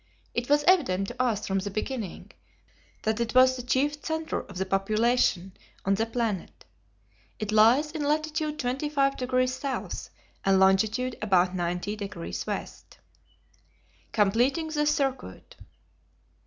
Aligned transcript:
It 0.33 0.49
was 0.49 0.63
evident 0.67 1.09
to 1.09 1.21
us 1.21 1.45
from 1.45 1.59
the 1.59 1.69
beginning 1.69 2.31
that 3.03 3.19
it 3.19 3.35
was 3.35 3.55
the 3.55 3.61
chief 3.61 4.03
centre 4.03 4.41
of 4.41 4.67
population 4.67 5.55
on 5.85 5.93
the 5.93 6.07
planet. 6.07 6.65
It 7.37 7.51
lies 7.51 7.91
in 7.91 8.03
latitude 8.03 8.57
25 8.57 9.15
degrees 9.17 9.53
South 9.53 10.09
and 10.43 10.59
longitude 10.59 11.19
about 11.21 11.53
90 11.53 11.95
degrees 11.97 12.47
west. 12.47 12.97
Completing 14.11 14.69
the 14.69 14.87
Circuit. 14.87 15.55